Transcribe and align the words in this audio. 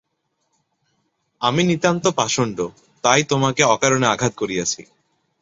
আমি 1.41 1.61
নিতান্ত 1.63 2.03
পাষণ্ড, 2.17 2.57
তাই 3.03 3.21
তোমাকে 3.23 3.61
অকারণে 3.65 4.07
আঘাত 4.07 4.33
করিয়াছি। 4.37 4.81